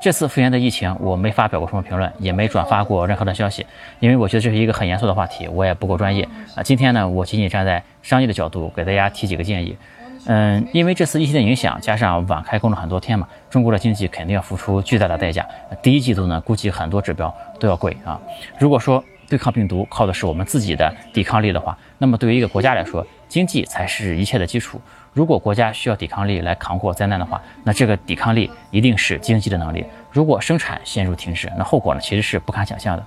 [0.00, 3.66] 这次复原的疫情，我没发表过什么评论，也没转发过任何的消息，
[3.98, 6.62] 因为我觉得这是一个很严肃的话题，我也不够专业啊。
[6.62, 9.76] 今天呢，我仅仅站在商业的角度给大家提几个建议。
[10.26, 15.44] 嗯，因为这次疫情的影响，加上晚开工了很多天嘛，中国的经济肯定要付出巨大的代价。
[15.82, 18.20] 第一季度呢，估计很多指标都要贵啊。
[18.58, 24.80] 如果说对抗病毒靠的是我们自己的抵抗力的话，那么对于一个国家来说，经济才是一切的基础。
[25.12, 29.84] 如果国家需要抵抗力来扛过灾难的话，那这个抵抗力一定是经济的能力。
[30.10, 33.04] 如果生产陷入停滞，那后果呢其实是不堪想象的。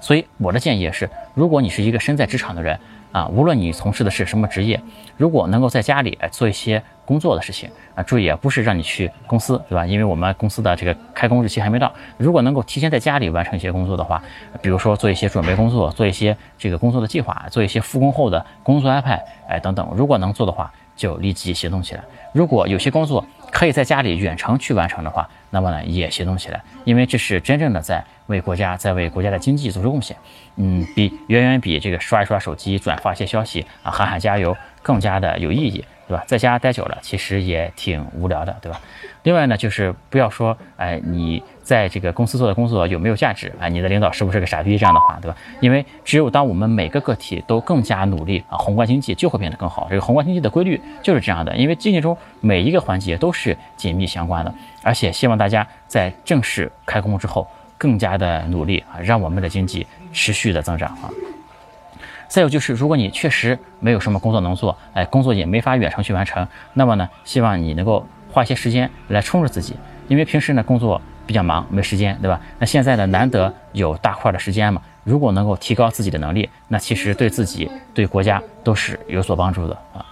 [0.00, 2.78] 所以我的建议也是，如果你是一个身在职场的人
[3.12, 4.80] 啊，无论你从事的是什么职业，
[5.16, 9.84] 如果能够在家里做一些工作的事情啊，注意啊，不是让你去公司，对吧？
[9.84, 11.92] 因为我们公司的这个开工日期还没到。
[12.16, 14.22] 如果能够提前在家里完成一些工作的话，
[14.62, 20.72] 比如说做一些准备工作，做一些这个工作的计划，做一些复工后的工作安排，哎等等，如果能做的话。
[21.00, 22.04] 就立即行动起来。
[22.34, 30.14] 如果有些工作可以在家里远程去完成的话，那么呢也行动起来，因为这是真正的在为国家、在为国家的经济做出贡献。
[30.56, 36.24] 嗯，比远远比这个刷一刷手机、转发一些消息啊、喊喊加油更加的有意义，对吧？
[36.26, 38.80] 在家待久了，其实也挺无聊的，对吧？
[39.22, 41.40] 另外呢，就是不要说，哎，你。
[41.70, 43.68] 在这个公司做的工作有没有价值啊？
[43.68, 44.76] 你的领导是不是个傻逼？
[44.76, 45.36] 这样的话，对吧？
[45.60, 49.86] 因为只有当我们每个个体都更加努力啊，宏观经济就会变得更好。
[49.88, 54.52] 这个宏观经济的规律就是这样的，因为经济中每一个环节都是紧密相关的。
[54.82, 57.46] 而且希望大家在正式开工之后
[57.78, 61.08] 更加的努力啊，让我们的经济持续的增长啊。
[62.30, 69.74] 再有就是，如果你确实没有什么工作能做，哎，工作也没法远程去完成，那么呢，希望你能够花些时间来充实自己，
[70.06, 70.98] 因为平时呢工作。
[71.26, 72.40] 比较忙，没时间，对吧？
[72.58, 74.82] 那现在呢，难得有大块的时间嘛。
[75.04, 80.04] 如果能够提高自己的能力，那其实对自己、对国家都是有所帮助的啊。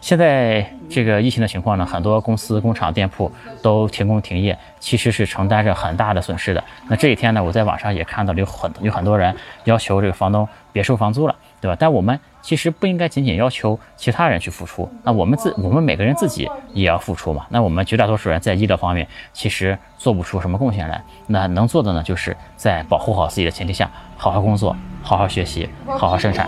[0.00, 3.30] 现在这个疫情的情况呢，很多公司、工厂、店铺
[3.62, 6.64] 都停工停业，其实是承担着很大的损失的。
[6.88, 9.32] 那这一天呢，我在网上也看到了有很有很多人
[9.66, 11.36] 要求这个房东别收房租了。
[11.60, 11.76] 对吧？
[11.78, 17.46] 但我们其实不应该仅仅要求其他人去付出，那我们自我们每个人自己也要付出嘛。
[17.50, 26.46] 那我们绝大多数人在医疗方面其实做不出什么贡献来，那能做的呢，就是在保护好自己的前提下，好好工作，好好学习，好好生产。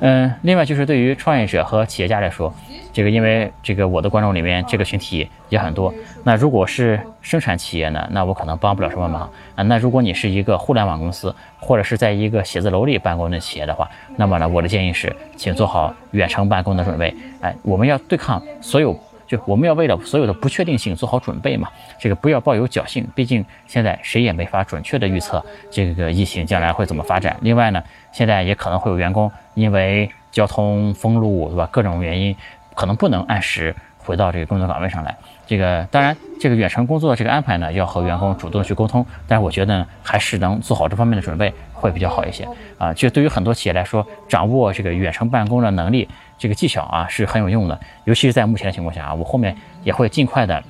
[0.00, 2.52] 嗯，另外就是对于创业者和企业家来说。
[2.92, 5.92] 这个因为这个我的观众里面这个群体也很多，
[6.24, 9.62] 那如果是生产企业呢，那我可能帮不了什么忙啊。
[9.64, 13.86] 那如果你是一个互联网公司，或者是在一个写字楼里办公的企业的话，
[14.16, 17.14] 那么呢，我的建议是，请做好远程办公的准备。
[17.42, 21.68] 哎，我们要对抗所有，就我们要为了所有的不确定性做好准备嘛。
[21.98, 27.36] 这个不要抱有侥幸，毕竟现在谁也没法准确的预测这个疫情将来会怎么发展。
[27.40, 27.82] 另外呢，
[28.12, 31.68] 现在也可能会有员工因为交通封路，对吧？
[31.72, 32.36] 各种原因。
[32.74, 33.74] 可能不能按时
[34.06, 35.14] 回到这个工作岗位上来。
[35.46, 39.04] 这个当然，这个远程工作这个安排呢，要和员工主动去沟通。
[39.26, 42.92] 但是我觉得，还是能做好这方面的准备会比较好一些啊。
[42.94, 46.08] 就对于很多企业来说，掌握这个远程办公的能力，
[46.38, 47.78] 这个技巧啊是很有用的。
[48.04, 50.62] 尤其是在目前的情况下啊，我后面也会尽快的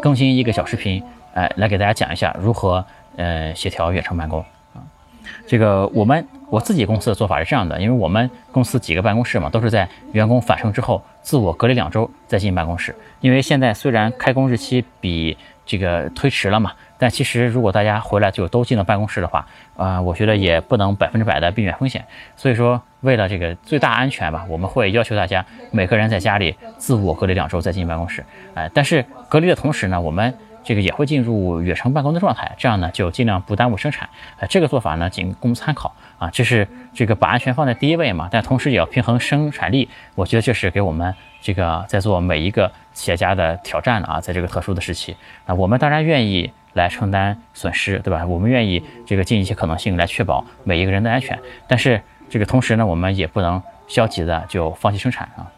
[0.00, 1.02] 更新一个小视频，
[1.34, 2.84] 哎，来给大家讲一下如何
[3.16, 4.40] 呃协调远程办公
[4.74, 4.82] 啊。
[5.46, 12.94] 这个我们我自己公司的做法是这样的，因为我们公司几个办公室嘛，都是在员工返程之后自我隔离两周再进办公室。
[13.22, 19.46] 因为现在虽然开工日期比这个推迟了嘛，但其实如果大家回来就都进了办公室的话，
[19.78, 22.04] 啊，我觉得也不能百分之百的避免风险。
[22.36, 28.22] 所以说，为了这个最大安全吧，我们会要求大家每个人在家里自我隔离两周再进办公室。
[28.52, 30.34] 哎，但是隔离的同时呢，我们。
[30.64, 34.08] 这个也会进入远程办公的状态，这样呢就尽量不耽误生产。
[34.38, 39.88] 呃，这个做法呢仅供参考啊，这是这个把安全放在第一位嘛，但同时也要平衡生产力。
[40.14, 48.24] 我觉得这是给我们这个在做每一个企业家的挑战了啊，在这个特殊的时期，那我们当然愿意来承担损失，对吧？
[48.24, 55.50] 我们愿意这个尽一切可能性来确保每一个人的安全，但是这个同时呢，我们也不能消极的就放弃生产啊。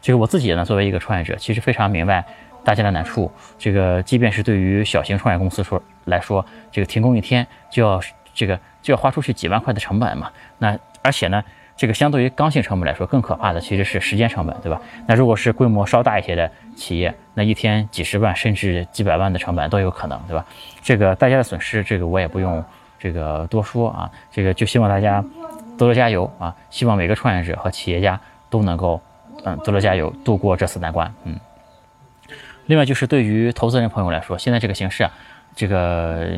[0.00, 2.24] 这个我自己呢，作为一个创业者，其实非常明白。
[2.68, 7.98] 大家的难处，这个即便是对于小型创业公司说来说，这个停工一天就要
[8.34, 10.30] 这个就要花出去几万块的成本嘛。
[10.58, 11.42] 那而且呢，
[11.78, 14.78] 这个相对于刚性成本来说，更可怕的其实是时间成本，对吧？
[15.06, 20.44] 那如果是规模稍大一些的企业，那一天几十万甚至几百万的成本都有可能，对吧？
[20.82, 22.62] 这个大家的损失，这个我也不用
[22.98, 24.10] 这个多说啊。
[24.30, 25.24] 这个就希望大家
[25.78, 26.54] 多多加油啊！
[26.68, 29.00] 希望每个创业者和企业家都能够
[29.44, 31.34] 嗯多多加油，度过这次难关，嗯。
[32.68, 35.10] 另外就是对于投资人朋友来说，现在这个形势啊，
[35.56, 36.28] 这个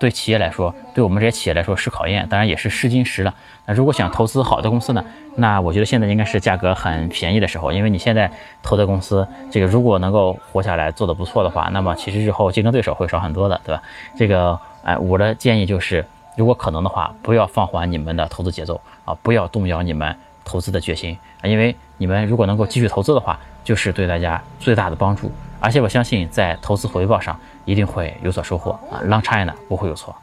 [0.00, 3.32] 对企业来说，对我们这些企业来说是考验，当然也是试金石了。
[3.66, 5.04] 那如果想投资好的公司呢？
[5.36, 8.28] 那我觉得现在应该是价格很便宜的时候，因为你现在
[8.62, 13.82] 投的公司，这个如果能够活下来，做得不错的话，那么其实日后竞争对手会少很多的，对吧？
[14.16, 16.04] 这个，哎，我的建议就是，
[16.36, 25.30] 如果可能的话，不要放缓你们的投资节奏啊，不要动摇你们投资的决心啊，因为你们如果能够继续投资的话，就是对大家最大的帮助。
[25.60, 30.14] 而且我相信，在投资回报上一定会有所收获啊，Long China 不会有错。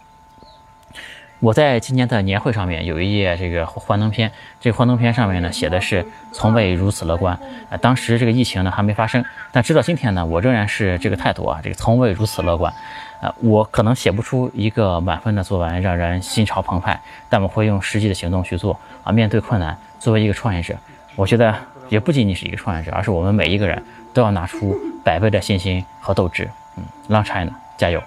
[1.39, 4.31] 我在今年的年会上面有一页这个幻灯片，
[4.61, 7.37] 这幻灯片上面呢写的是从未如此乐观
[7.69, 7.75] 啊。
[7.75, 12.73] 当时这个疫情呢还没发生，但直到今天呢，我仍然是这个态度啊，这个从未如此乐观
[13.19, 13.35] 啊。
[13.41, 19.11] 我可能写不出一个满分的作文让人心潮澎湃，但我会用实际的行动去做啊。
[19.11, 20.73] 面对困难，作为一个创业者，
[21.17, 21.53] 我觉得
[21.93, 23.81] 也不仅仅是一个创业者，而是我们每一个人
[24.13, 26.49] 都要拿出百倍的信心和斗志。
[26.75, 28.01] 嗯让 China，加油！